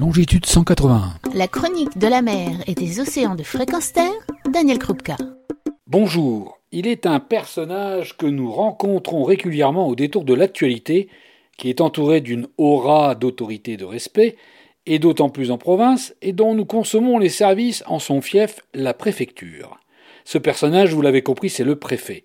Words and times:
longitude 0.00 0.46
181. 0.46 1.12
La 1.34 1.46
chronique 1.46 1.98
de 1.98 2.06
la 2.06 2.22
mer 2.22 2.52
et 2.66 2.74
des 2.74 3.00
océans 3.00 3.34
de 3.34 3.42
fréquence 3.42 3.92
terre, 3.92 4.10
Daniel 4.50 4.78
Krupka. 4.78 5.18
Bonjour, 5.86 6.58
il 6.72 6.86
est 6.86 7.04
un 7.04 7.20
personnage 7.20 8.16
que 8.16 8.24
nous 8.24 8.50
rencontrons 8.50 9.24
régulièrement 9.24 9.86
au 9.86 9.94
détour 9.94 10.24
de 10.24 10.32
l'actualité, 10.32 11.10
qui 11.58 11.68
est 11.68 11.82
entouré 11.82 12.22
d'une 12.22 12.48
aura 12.56 13.14
d'autorité 13.14 13.72
et 13.72 13.76
de 13.76 13.84
respect, 13.84 14.36
et 14.86 14.98
d'autant 14.98 15.28
plus 15.28 15.50
en 15.50 15.58
province, 15.58 16.14
et 16.22 16.32
dont 16.32 16.54
nous 16.54 16.64
consommons 16.64 17.18
les 17.18 17.28
services 17.28 17.84
en 17.86 17.98
son 17.98 18.22
fief, 18.22 18.60
la 18.72 18.94
préfecture. 18.94 19.80
Ce 20.24 20.38
personnage, 20.38 20.94
vous 20.94 21.02
l'avez 21.02 21.20
compris, 21.20 21.50
c'est 21.50 21.62
le 21.62 21.76
préfet. 21.76 22.24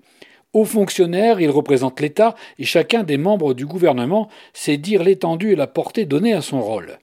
Haut 0.53 0.63
fonctionnaire, 0.63 1.41
il 1.41 1.49
représente 1.49 1.99
l'État 1.99 2.35
et 2.57 2.63
chacun 2.63 3.03
des 3.03 3.17
membres 3.17 3.53
du 3.53 3.65
gouvernement 3.65 4.29
sait 4.53 4.77
dire 4.77 5.03
l'étendue 5.03 5.51
et 5.51 5.57
la 5.57 5.67
portée 5.67 6.05
donnée 6.05 6.31
à 6.31 6.41
son 6.41 6.61
rôle. 6.61 6.99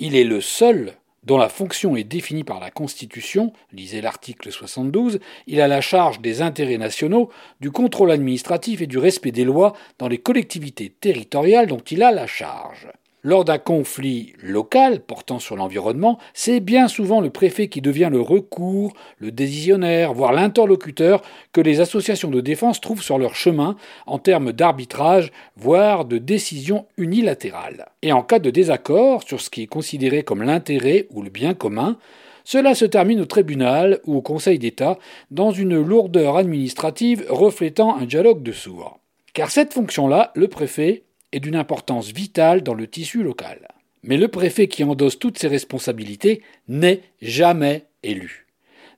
Il 0.00 0.16
est 0.16 0.24
le 0.24 0.40
seul 0.40 0.94
dont 1.24 1.38
la 1.38 1.48
fonction 1.48 1.96
est 1.96 2.04
définie 2.04 2.44
par 2.44 2.60
la 2.60 2.70
Constitution, 2.70 3.52
lisez 3.72 4.00
l'article 4.00 4.52
72, 4.52 5.20
il 5.46 5.60
a 5.60 5.68
la 5.68 5.80
charge 5.80 6.20
des 6.20 6.42
intérêts 6.42 6.78
nationaux, 6.78 7.30
du 7.60 7.70
contrôle 7.70 8.10
administratif 8.10 8.82
et 8.82 8.86
du 8.86 8.98
respect 8.98 9.32
des 9.32 9.44
lois 9.44 9.74
dans 9.98 10.08
les 10.08 10.18
collectivités 10.18 10.90
territoriales 10.90 11.68
dont 11.68 11.78
il 11.78 12.02
a 12.02 12.10
la 12.10 12.26
charge. 12.26 12.88
Lors 13.26 13.46
d'un 13.46 13.56
conflit 13.56 14.34
local 14.42 15.00
portant 15.00 15.38
sur 15.38 15.56
l'environnement, 15.56 16.18
c'est 16.34 16.60
bien 16.60 16.88
souvent 16.88 17.22
le 17.22 17.30
préfet 17.30 17.68
qui 17.68 17.80
devient 17.80 18.10
le 18.12 18.20
recours, 18.20 18.92
le 19.16 19.32
décisionnaire, 19.32 20.12
voire 20.12 20.34
l'interlocuteur 20.34 21.22
que 21.50 21.62
les 21.62 21.80
associations 21.80 22.28
de 22.28 22.42
défense 22.42 22.82
trouvent 22.82 23.02
sur 23.02 23.16
leur 23.16 23.34
chemin 23.34 23.76
en 24.06 24.18
termes 24.18 24.52
d'arbitrage, 24.52 25.32
voire 25.56 26.04
de 26.04 26.18
décision 26.18 26.84
unilatérale. 26.98 27.86
Et 28.02 28.12
en 28.12 28.22
cas 28.22 28.40
de 28.40 28.50
désaccord 28.50 29.22
sur 29.22 29.40
ce 29.40 29.48
qui 29.48 29.62
est 29.62 29.68
considéré 29.68 30.22
comme 30.22 30.42
l'intérêt 30.42 31.06
ou 31.08 31.22
le 31.22 31.30
bien 31.30 31.54
commun, 31.54 31.96
cela 32.44 32.74
se 32.74 32.84
termine 32.84 33.22
au 33.22 33.24
tribunal 33.24 34.00
ou 34.04 34.16
au 34.16 34.20
Conseil 34.20 34.58
d'État 34.58 34.98
dans 35.30 35.50
une 35.50 35.80
lourdeur 35.80 36.36
administrative 36.36 37.24
reflétant 37.30 37.96
un 37.96 38.04
dialogue 38.04 38.42
de 38.42 38.52
sourds. 38.52 38.98
Car 39.32 39.50
cette 39.50 39.72
fonction-là, 39.72 40.30
le 40.34 40.48
préfet, 40.48 41.04
est 41.34 41.40
d'une 41.40 41.56
importance 41.56 42.12
vitale 42.12 42.62
dans 42.62 42.74
le 42.74 42.86
tissu 42.86 43.22
local. 43.22 43.68
Mais 44.04 44.16
le 44.16 44.28
préfet 44.28 44.68
qui 44.68 44.84
endosse 44.84 45.18
toutes 45.18 45.38
ses 45.38 45.48
responsabilités 45.48 46.42
n'est 46.68 47.00
jamais 47.20 47.84
élu. 48.02 48.46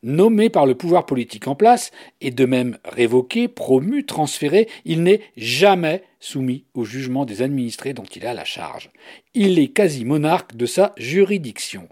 Nommé 0.02 0.50
par 0.50 0.66
le 0.66 0.74
pouvoir 0.74 1.06
politique 1.06 1.48
en 1.48 1.54
place, 1.54 1.90
et 2.20 2.30
de 2.30 2.44
même 2.44 2.78
révoqué, 2.84 3.48
promu, 3.48 4.04
transféré, 4.04 4.68
il 4.84 5.02
n'est 5.02 5.22
jamais 5.36 6.02
soumis 6.20 6.64
au 6.74 6.84
jugement 6.84 7.24
des 7.24 7.40
administrés 7.42 7.94
dont 7.94 8.04
il 8.04 8.26
a 8.26 8.34
la 8.34 8.44
charge. 8.44 8.90
Il 9.34 9.58
est 9.58 9.68
quasi 9.68 10.04
monarque 10.04 10.54
de 10.54 10.66
sa 10.66 10.92
juridiction. 10.98 11.88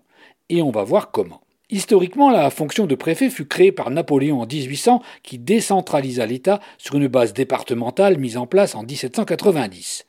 Et 0.51 0.61
on 0.61 0.71
va 0.71 0.85
voir 0.85 1.11
comment. 1.11 1.41
Historiquement, 1.71 2.31
la 2.31 2.51
fonction 2.51 2.87
de 2.87 2.95
préfet 2.95 3.31
fut 3.31 3.47
créée 3.47 3.73
par 3.73 3.91
Napoléon 3.91 4.43
en 4.43 4.47
1800 4.47 5.03
qui 5.23 5.39
décentralisa 5.39 6.27
l'État 6.27 6.61
sur 6.77 6.97
une 6.97 7.09
base 7.09 7.33
départementale 7.33 8.19
mise 8.19 8.37
en 8.37 8.47
place 8.47 8.75
en 8.75 8.83
1790. 8.83 10.05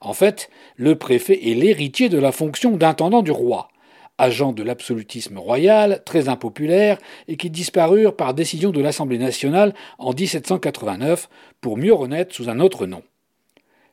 En 0.00 0.14
fait, 0.14 0.48
le 0.76 0.96
préfet 0.96 1.50
est 1.50 1.54
l'héritier 1.54 2.08
de 2.08 2.18
la 2.18 2.32
fonction 2.32 2.76
d'intendant 2.76 3.22
du 3.22 3.30
roi, 3.30 3.68
agent 4.16 4.52
de 4.52 4.62
l'absolutisme 4.62 5.38
royal, 5.38 6.02
très 6.04 6.28
impopulaire, 6.28 6.98
et 7.28 7.36
qui 7.36 7.50
disparurent 7.50 8.16
par 8.16 8.34
décision 8.34 8.70
de 8.70 8.80
l'Assemblée 8.80 9.18
nationale 9.18 9.74
en 9.98 10.12
1789 10.12 11.28
pour 11.60 11.76
mieux 11.76 11.94
renaître 11.94 12.34
sous 12.34 12.48
un 12.48 12.60
autre 12.60 12.86
nom. 12.86 13.02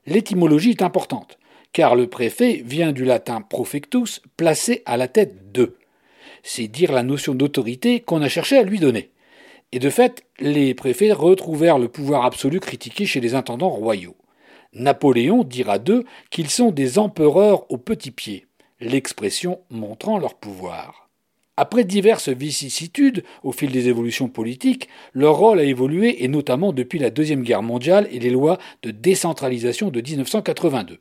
L'étymologie 0.06 0.72
est 0.72 0.82
importante, 0.82 1.38
car 1.74 1.96
le 1.96 2.08
préfet 2.08 2.62
vient 2.66 2.94
du 2.94 3.04
latin 3.04 3.42
profectus, 3.42 4.22
placé 4.38 4.84
à 4.86 4.96
la 4.96 5.08
tête 5.08 5.52
de. 5.52 5.76
C'est 6.44 6.68
dire 6.68 6.94
la 6.94 7.04
notion 7.04 7.36
d'autorité 7.36 8.00
qu'on 8.00 8.22
a 8.22 8.30
cherché 8.30 8.58
à 8.58 8.64
lui 8.64 8.80
donner. 8.80 9.12
Et 9.74 9.80
de 9.80 9.90
fait, 9.90 10.24
les 10.40 10.74
préfets 10.74 11.12
retrouvèrent 11.12 11.78
le 11.78 11.90
pouvoir 11.90 12.24
absolu 12.24 12.62
critiqué 12.62 13.06
chez 13.06 13.20
les 13.20 13.36
intendants 13.36 13.70
royaux. 13.70 14.16
Napoléon 14.74 15.44
dira 15.44 15.80
d'eux 15.80 16.04
qu'ils 16.30 16.50
sont 16.50 16.72
des 16.72 17.00
empereurs 17.00 17.70
aux 17.72 17.78
petits 17.78 18.12
pieds, 18.12 18.48
l'expression 18.80 19.60
montrant 19.70 20.18
leur 20.18 20.36
pouvoir. 20.36 21.08
Après 21.60 21.84
diverses 21.84 22.30
vicissitudes 22.30 23.24
au 23.42 23.52
fil 23.52 23.72
des 23.72 23.88
évolutions 23.88 24.30
politiques, 24.30 24.90
leur 25.14 25.38
rôle 25.38 25.60
a 25.60 25.64
évolué 25.64 26.24
et 26.24 26.28
notamment 26.28 26.72
depuis 26.72 27.00
la 27.00 27.10
Deuxième 27.10 27.42
Guerre 27.42 27.64
mondiale 27.64 28.08
et 28.12 28.20
les 28.20 28.30
lois 28.30 28.60
de 28.84 28.92
décentralisation 28.92 29.90
de 29.90 30.00
1982. 30.00 31.00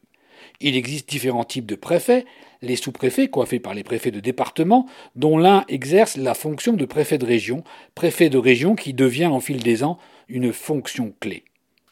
Il 0.61 0.75
existe 0.75 1.11
différents 1.11 1.45
types 1.45 1.67
de 1.67 1.75
préfets, 1.75 2.25
les 2.63 2.77
sous-préfets 2.77 3.29
coiffés 3.29 3.61
par 3.61 3.75
les 3.75 3.85
préfets 3.85 4.11
de 4.11 4.21
département, 4.21 4.87
dont 5.15 5.37
l'un 5.37 5.67
exerce 5.69 6.17
la 6.17 6.33
fonction 6.33 6.73
de 6.73 6.87
préfet 6.87 7.19
de 7.19 7.27
région, 7.27 7.63
préfet 7.95 8.31
de 8.31 8.39
région 8.39 8.75
qui 8.75 8.95
devient 8.95 9.27
en 9.27 9.41
fil 9.41 9.63
des 9.63 9.85
ans 9.85 9.99
une 10.29 10.55
fonction 10.55 11.13
clé. 11.21 11.45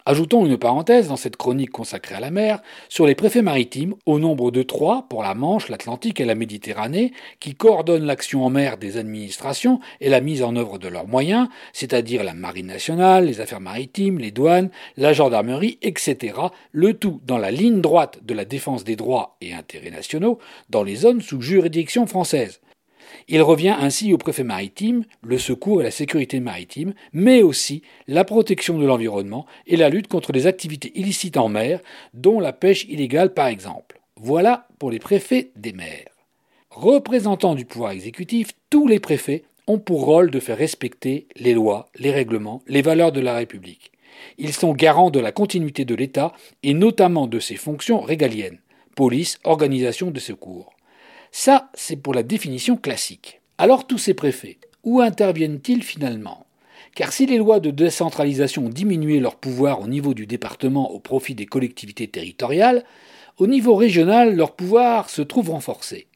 Ajoutons 0.07 0.45
une 0.45 0.59
parenthèse 0.59 1.09
dans 1.09 1.17
cette 1.17 1.39
chronique 1.39 1.71
consacrée 1.71 2.15
à 2.15 2.21
la 2.21 2.31
mer 2.31 2.61
sur 2.91 3.07
les 3.07 3.15
préfets 3.15 3.41
maritimes, 3.41 3.95
au 4.05 4.19
nombre 4.19 4.51
de 4.51 4.63
trois 4.63 5.07
pour 5.09 5.23
la 5.23 5.33
Manche, 5.33 5.71
l'Atlantique 5.71 6.21
et 6.21 6.27
la 6.27 6.35
Méditerranée, 6.35 7.15
qui 7.41 7.55
coordonnent 7.55 8.05
l'action 8.05 8.45
en 8.45 8.51
mer 8.51 8.77
des 8.77 8.99
administrations 8.99 9.81
et 10.03 10.11
la 10.11 10.21
mise 10.21 10.43
en 10.43 10.57
œuvre 10.57 10.77
de 10.77 10.89
leurs 10.89 11.09
moyens, 11.09 11.49
c'est-à-dire 11.73 12.23
la 12.23 12.35
marine 12.35 12.67
nationale, 12.67 13.25
les 13.25 13.41
affaires 13.41 13.63
maritimes, 13.63 14.19
les 14.19 14.31
douanes, 14.31 14.69
la 14.99 15.15
gendarmerie, 15.15 15.79
etc., 15.81 16.37
le 16.73 16.93
tout 16.93 17.23
dans 17.25 17.39
la 17.39 17.51
ligne 17.51 17.81
droite 17.81 18.19
de 18.23 18.35
la 18.35 18.45
défense 18.45 18.85
des 18.85 18.97
droits 18.97 19.39
et 19.41 19.55
intérêts 19.55 19.91
nationaux 19.91 20.39
dans 20.69 20.83
les 20.83 20.97
zones 20.97 21.23
sous 21.23 21.41
juridiction 21.41 22.07
française. 22.07 22.61
Il 23.29 23.43
revient 23.43 23.75
ainsi 23.79 24.13
au 24.13 24.19
préfet 24.19 24.45
maritime 24.45 25.05
le 25.23 25.39
secours 25.39 25.81
et 25.81 25.85
la 25.85 25.91
sécurité 25.91 26.41
maritime, 26.41 26.95
mais 27.13 27.43
aussi 27.43 27.83
la 28.07 28.25
protection 28.25 28.79
de 28.79 28.87
l'environnement 28.87 29.47
et 29.67 29.77
la 29.77 29.89
lutte 29.89 30.09
contre 30.09 30.33
les 30.33 30.47
activités 30.47 30.93
illicites 30.95 31.37
en 31.37 31.49
mer, 31.49 31.81
dont 32.13 32.41
la 32.41 32.53
pêche 32.53 32.85
illégale 32.85 33.33
par 33.33 33.47
exemple. 33.47 34.01
Voilà 34.17 34.69
pour 34.79 34.91
les 34.91 34.99
préfets 34.99 35.51
des 35.57 35.73
mers. 35.73 36.09
Représentants 36.71 37.55
du 37.55 37.65
pouvoir 37.65 37.93
exécutif, 37.93 38.51
tous 38.69 38.87
les 38.87 39.01
préfets 39.01 39.45
ont 39.67 39.79
pour 39.79 40.05
rôle 40.05 40.31
de 40.31 40.41
faire 40.41 40.59
respecter 40.59 41.27
les 41.37 41.55
lois, 41.55 41.87
les 41.97 42.11
règlements, 42.11 42.63
les 42.67 42.83
valeurs 42.83 43.13
de 43.13 43.21
la 43.21 43.35
République. 43.35 43.93
Ils 44.39 44.53
sont 44.53 44.73
garants 44.73 45.11
de 45.11 45.21
la 45.21 45.33
continuité 45.33 45.85
de 45.85 45.95
l'État 45.95 46.33
et 46.63 46.75
notamment 46.75 47.27
de 47.27 47.39
ses 47.39 47.57
fonctions 47.57 48.01
régaliennes 48.01 48.59
police, 48.95 49.39
organisation 49.45 50.11
de 50.11 50.21
secours. 50.21 50.74
Ça, 51.37 51.69
c'est 51.75 51.97
pour 51.97 52.15
la 52.15 52.23
définition 52.23 52.77
classique. 52.77 53.41
Alors 53.59 53.89
tous 53.89 53.99
ces 53.99 54.15
préfets, 54.15 54.57
où 54.85 55.01
interviennent-ils 55.01 55.83
finalement? 55.83 56.47
Car 56.95 57.13
si 57.13 57.27
les 57.27 57.39
lois 57.39 57.59
de 57.59 57.73
décentralisation 57.73 58.67
ont 58.67 58.69
diminué 58.69 59.19
leur 59.19 59.35
pouvoir 59.35 59.81
au 59.81 59.89
niveau 59.89 60.15
du 60.15 60.29
département 60.29 60.93
au 60.93 61.01
profit 61.01 61.35
des 61.35 61.47
collectivités 61.47 62.07
territoriales, 62.07 62.85
au 63.39 63.49
niveau 63.49 63.75
régional, 63.75 64.37
leur 64.37 64.55
pouvoir 64.55 65.11
se 65.11 65.23
trouve 65.23 65.51
renforcé. 65.51 66.07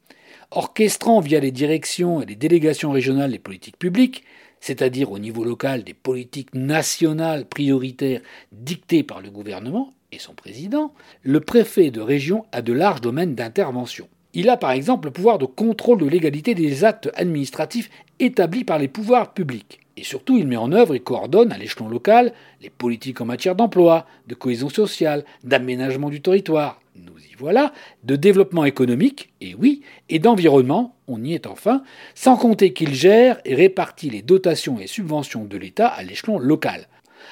Orchestrant 0.51 1.19
via 1.19 1.41
les 1.41 1.51
directions 1.51 2.21
et 2.21 2.25
les 2.25 2.37
délégations 2.37 2.91
régionales 2.91 3.31
les 3.31 3.39
politiques 3.39 3.77
publiques, 3.77 4.23
c'est-à-dire 4.61 5.11
au 5.11 5.19
niveau 5.19 5.43
local 5.43 5.83
des 5.83 5.93
politiques 5.93 6.55
nationales 6.55 7.45
prioritaires 7.45 8.21
dictées 8.53 9.03
par 9.03 9.19
le 9.19 9.31
gouvernement 9.31 9.93
et 10.13 10.17
son 10.17 10.33
président, 10.33 10.93
le 11.23 11.41
préfet 11.41 11.91
de 11.91 11.99
région 11.99 12.45
a 12.53 12.61
de 12.61 12.71
larges 12.71 13.01
domaines 13.01 13.35
d'intervention. 13.35 14.07
Il 14.33 14.49
a 14.49 14.57
par 14.57 14.71
exemple 14.71 15.07
le 15.07 15.11
pouvoir 15.11 15.39
de 15.39 15.45
contrôle 15.45 15.99
de 15.99 16.05
l'égalité 16.05 16.53
des 16.53 16.83
actes 16.83 17.09
administratifs 17.15 17.89
établis 18.19 18.63
par 18.63 18.77
les 18.77 18.87
pouvoirs 18.87 19.33
publics. 19.33 19.79
Et 19.97 20.03
surtout, 20.03 20.37
il 20.37 20.47
met 20.47 20.55
en 20.55 20.71
œuvre 20.71 20.95
et 20.95 20.99
coordonne 20.99 21.51
à 21.51 21.57
l'échelon 21.57 21.89
local 21.89 22.31
les 22.61 22.69
politiques 22.69 23.21
en 23.21 23.25
matière 23.25 23.55
d'emploi, 23.55 24.05
de 24.27 24.35
cohésion 24.35 24.69
sociale, 24.69 25.25
d'aménagement 25.43 26.09
du 26.09 26.21
territoire, 26.21 26.79
nous 26.95 27.17
y 27.19 27.35
voilà, 27.37 27.73
de 28.03 28.15
développement 28.15 28.65
économique, 28.65 29.29
et 29.41 29.55
oui, 29.55 29.81
et 30.09 30.19
d'environnement, 30.19 30.95
on 31.07 31.23
y 31.23 31.33
est 31.33 31.47
enfin, 31.47 31.83
sans 32.13 32.37
compter 32.37 32.71
qu'il 32.71 32.93
gère 32.93 33.39
et 33.45 33.55
répartit 33.55 34.09
les 34.09 34.21
dotations 34.21 34.79
et 34.79 34.87
subventions 34.87 35.45
de 35.45 35.57
l'État 35.57 35.87
à 35.87 36.03
l'échelon 36.03 36.37
local. 36.37 36.87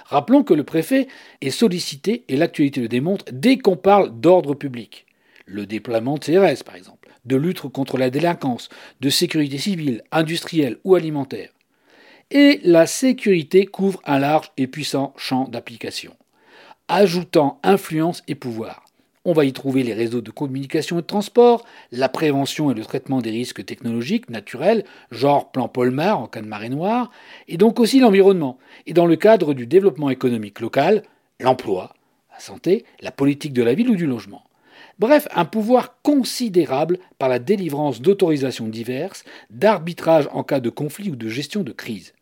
Rappelons 0.05 0.43
que 0.43 0.53
le 0.53 0.63
préfet 0.63 1.07
est 1.41 1.51
sollicité, 1.51 2.23
et 2.27 2.37
l'actualité 2.37 2.81
le 2.81 2.87
démontre, 2.87 3.25
dès 3.31 3.57
qu'on 3.57 3.77
parle 3.77 4.19
d'ordre 4.19 4.55
public 4.55 5.06
le 5.47 5.65
déploiement 5.65 6.17
de 6.17 6.23
CRS 6.23 6.63
par 6.63 6.75
exemple, 6.75 7.09
de 7.25 7.35
lutte 7.35 7.61
contre 7.61 7.97
la 7.97 8.11
délinquance, 8.11 8.69
de 9.01 9.09
sécurité 9.09 9.57
civile, 9.57 10.03
industrielle 10.11 10.77
ou 10.83 10.93
alimentaire. 10.93 11.49
Et 12.29 12.59
la 12.63 12.85
sécurité 12.85 13.65
couvre 13.65 14.01
un 14.05 14.19
large 14.19 14.51
et 14.57 14.67
puissant 14.67 15.13
champ 15.17 15.47
d'application, 15.47 16.15
ajoutant 16.89 17.59
influence 17.63 18.21
et 18.27 18.35
pouvoir. 18.35 18.83
On 19.23 19.33
va 19.33 19.43
y 19.43 19.51
trouver 19.51 19.83
les 19.83 19.93
réseaux 19.93 20.21
de 20.21 20.31
communication 20.31 20.99
et 20.99 21.01
de 21.01 21.07
transport, 21.07 21.65
la 21.91 22.07
prévention 22.07 22.71
et 22.71 22.73
le 22.73 22.85
traitement 22.85 23.19
des 23.19 23.31
risques 23.31 23.65
technologiques 23.65 24.29
naturels, 24.29 24.85
genre 25.11 25.51
plan 25.51 25.67
Polmar 25.67 26.19
en 26.21 26.27
cas 26.27 26.41
de 26.41 26.47
marée 26.47 26.69
noire, 26.69 27.11
et 27.49 27.57
donc 27.57 27.81
aussi 27.81 27.99
l'environnement. 27.99 28.57
Et 28.85 28.93
dans 28.93 29.05
le 29.05 29.17
cadre 29.17 29.53
du 29.53 29.67
développement 29.67 30.09
économique 30.09 30.61
local, 30.61 31.03
l'emploi, 31.41 31.93
la 32.31 32.39
santé, 32.39 32.85
la 33.01 33.11
politique 33.11 33.51
de 33.51 33.63
la 33.63 33.73
ville 33.73 33.89
ou 33.89 33.95
du 33.97 34.05
logement. 34.05 34.46
Bref, 34.99 35.27
un 35.35 35.45
pouvoir 35.45 36.01
considérable 36.01 36.97
par 37.19 37.29
la 37.29 37.37
délivrance 37.37 38.01
d'autorisations 38.01 38.67
diverses, 38.67 39.23
d'arbitrage 39.51 40.27
en 40.31 40.43
cas 40.43 40.59
de 40.59 40.71
conflit 40.71 41.11
ou 41.11 41.15
de 41.15 41.29
gestion 41.29 41.61
de 41.63 41.71
crise. 41.71 42.13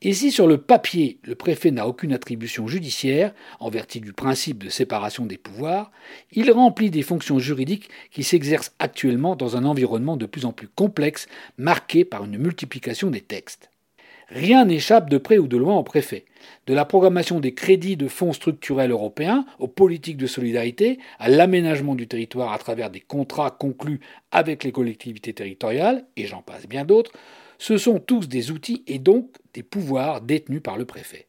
Et 0.00 0.12
si 0.12 0.30
sur 0.32 0.46
le 0.46 0.58
papier 0.58 1.18
le 1.22 1.34
préfet 1.34 1.70
n'a 1.70 1.86
aucune 1.86 2.12
attribution 2.12 2.66
judiciaire, 2.66 3.34
en 3.60 3.68
vertu 3.68 4.00
du 4.00 4.12
principe 4.12 4.64
de 4.64 4.70
séparation 4.70 5.26
des 5.26 5.36
pouvoirs, 5.36 5.90
il 6.32 6.50
remplit 6.50 6.90
des 6.90 7.02
fonctions 7.02 7.38
juridiques 7.38 7.90
qui 8.10 8.22
s'exercent 8.22 8.72
actuellement 8.78 9.36
dans 9.36 9.56
un 9.56 9.64
environnement 9.64 10.16
de 10.16 10.26
plus 10.26 10.46
en 10.46 10.52
plus 10.52 10.68
complexe, 10.68 11.28
marqué 11.58 12.04
par 12.04 12.24
une 12.24 12.38
multiplication 12.38 13.10
des 13.10 13.20
textes. 13.20 13.70
Rien 14.30 14.66
n'échappe 14.66 15.08
de 15.08 15.16
près 15.16 15.38
ou 15.38 15.48
de 15.48 15.56
loin 15.56 15.76
au 15.76 15.82
préfet. 15.82 16.26
De 16.66 16.74
la 16.74 16.84
programmation 16.84 17.40
des 17.40 17.54
crédits 17.54 17.96
de 17.96 18.08
fonds 18.08 18.34
structurels 18.34 18.90
européens 18.90 19.46
aux 19.58 19.68
politiques 19.68 20.18
de 20.18 20.26
solidarité, 20.26 20.98
à 21.18 21.30
l'aménagement 21.30 21.94
du 21.94 22.06
territoire 22.06 22.52
à 22.52 22.58
travers 22.58 22.90
des 22.90 23.00
contrats 23.00 23.50
conclus 23.50 24.00
avec 24.30 24.64
les 24.64 24.72
collectivités 24.72 25.32
territoriales, 25.32 26.04
et 26.16 26.26
j'en 26.26 26.42
passe 26.42 26.66
bien 26.66 26.84
d'autres, 26.84 27.12
ce 27.58 27.78
sont 27.78 28.00
tous 28.00 28.28
des 28.28 28.50
outils 28.50 28.84
et 28.86 28.98
donc 28.98 29.30
des 29.54 29.62
pouvoirs 29.62 30.20
détenus 30.20 30.62
par 30.62 30.76
le 30.76 30.84
préfet 30.84 31.27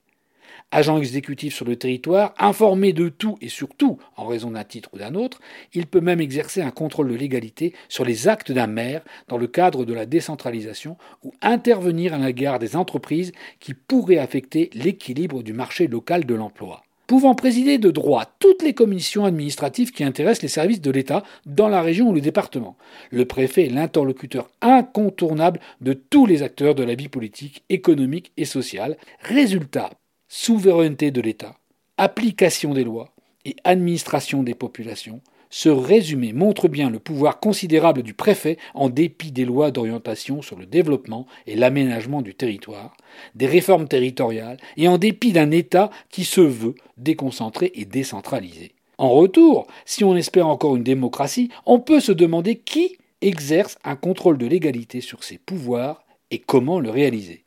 agent 0.72 0.98
exécutif 0.98 1.56
sur 1.56 1.66
le 1.66 1.76
territoire, 1.76 2.34
informé 2.38 2.94
de 2.94 3.10
tout 3.10 3.38
et 3.42 3.50
surtout 3.50 3.98
en 4.16 4.26
raison 4.26 4.52
d'un 4.52 4.64
titre 4.64 4.90
ou 4.94 4.98
d'un 4.98 5.16
autre, 5.16 5.40
il 5.74 5.88
peut 5.88 6.02
même 6.02 6.22
exercer 6.22 6.62
un 6.62 6.72
contrôle 6.72 7.10
de 7.10 7.16
légalité 7.16 7.74
sur 7.88 8.06
les 8.06 8.28
actes 8.28 8.52
d'un 8.52 8.68
maire 8.68 9.02
dans 9.28 9.38
le 9.38 9.48
cadre 9.48 9.86
de 9.86 9.94
la 9.94 10.06
décentralisation 10.06 10.98
ou 11.24 11.34
intervenir 11.42 12.14
à 12.14 12.18
l'égard 12.18 12.60
des 12.60 12.76
entreprises 12.76 13.32
qui 13.60 13.74
pourraient 13.74 14.18
affecter 14.18 14.70
l'équilibre 14.74 15.44
du 15.44 15.54
marché 15.54 15.88
local 15.88 16.26
de 16.26 16.36
l'emploi 16.36 16.84
pouvant 17.10 17.34
présider 17.34 17.80
de 17.80 17.90
droit 17.90 18.26
toutes 18.38 18.62
les 18.62 18.76
commissions 18.76 19.26
administratives 19.26 19.92
qui 19.92 20.04
intéressent 20.04 20.44
les 20.44 20.48
services 20.48 20.80
de 20.80 20.92
l'État 20.92 21.24
dans 21.48 21.68
la 21.68 21.82
région 21.82 22.10
ou 22.10 22.14
le 22.14 22.22
département. 22.22 22.78
Le 23.10 23.26
préfet 23.26 23.66
est 23.66 23.70
l'interlocuteur 23.70 24.48
incontournable 24.62 25.60
de 25.82 25.94
tous 25.94 26.28
les 26.28 26.44
acteurs 26.44 26.76
de 26.76 26.84
la 26.84 26.94
vie 26.94 27.08
politique, 27.08 27.64
économique 27.70 28.32
et 28.38 28.46
sociale. 28.46 28.96
Résultat, 29.24 29.90
souveraineté 30.30 31.10
de 31.12 31.22
l'État, 31.22 31.58
application 31.98 32.74
des 32.74 32.84
lois 32.84 33.10
et 33.46 33.56
administration 33.64 34.44
des 34.44 34.54
populations, 34.54 35.22
ce 35.50 35.70
résumé 35.70 36.32
montre 36.32 36.68
bien 36.68 36.92
le 36.92 37.00
pouvoir 37.00 37.40
considérable 37.40 38.04
du 38.04 38.14
préfet 38.14 38.58
en 38.76 38.90
dépit 38.90 39.32
des 39.32 39.46
lois 39.46 39.72
d'orientation 39.72 40.44
sur 40.44 40.56
le 40.56 40.68
développement 40.68 41.26
et 41.48 41.56
l'aménagement 41.56 42.22
du 42.22 42.36
territoire, 42.36 42.96
des 43.34 43.48
réformes 43.48 43.88
territoriales 43.88 44.58
et 44.78 44.88
en 44.88 45.00
dépit 45.00 45.32
d'un 45.32 45.50
État 45.50 45.90
qui 46.12 46.24
se 46.24 46.42
veut 46.42 46.76
déconcentré 46.98 47.72
et 47.74 47.86
décentralisé. 47.86 48.74
En 49.00 49.10
retour, 49.10 49.66
si 49.86 50.04
on 50.04 50.16
espère 50.16 50.48
encore 50.48 50.76
une 50.76 50.84
démocratie, 50.84 51.50
on 51.66 51.80
peut 51.80 52.02
se 52.02 52.12
demander 52.12 52.58
qui 52.58 52.98
exerce 53.22 53.80
un 53.84 53.96
contrôle 53.96 54.38
de 54.38 54.46
l'égalité 54.46 55.02
sur 55.02 55.24
ses 55.24 55.40
pouvoirs 55.40 56.04
et 56.30 56.38
comment 56.38 56.80
le 56.80 56.92
réaliser. 56.92 57.44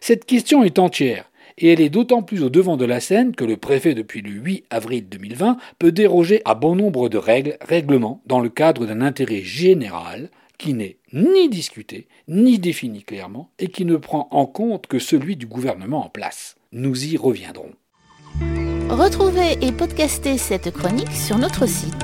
Cette 0.00 0.24
question 0.24 0.64
est 0.64 0.80
entière 0.80 1.30
et 1.58 1.72
elle 1.72 1.80
est 1.80 1.90
d'autant 1.90 2.22
plus 2.22 2.42
au 2.42 2.48
devant 2.48 2.76
de 2.76 2.84
la 2.84 3.00
scène 3.00 3.34
que 3.34 3.44
le 3.44 3.56
préfet, 3.56 3.94
depuis 3.94 4.22
le 4.22 4.30
8 4.30 4.64
avril 4.70 5.08
2020, 5.08 5.56
peut 5.78 5.92
déroger 5.92 6.40
à 6.44 6.54
bon 6.54 6.76
nombre 6.76 7.08
de 7.08 7.18
règles, 7.18 7.58
règlements, 7.60 8.22
dans 8.26 8.40
le 8.40 8.48
cadre 8.48 8.86
d'un 8.86 9.00
intérêt 9.00 9.42
général 9.42 10.30
qui 10.58 10.74
n'est 10.74 10.96
ni 11.12 11.48
discuté, 11.48 12.08
ni 12.26 12.58
défini 12.58 13.02
clairement, 13.02 13.50
et 13.58 13.68
qui 13.68 13.84
ne 13.84 13.96
prend 13.96 14.28
en 14.30 14.46
compte 14.46 14.86
que 14.86 14.98
celui 14.98 15.36
du 15.36 15.46
gouvernement 15.46 16.04
en 16.04 16.08
place. 16.08 16.56
Nous 16.72 17.12
y 17.12 17.16
reviendrons. 17.16 17.72
Retrouvez 18.90 19.58
et 19.60 19.72
podcastez 19.72 20.38
cette 20.38 20.70
chronique 20.70 21.12
sur 21.12 21.38
notre 21.38 21.66
site. 21.66 21.94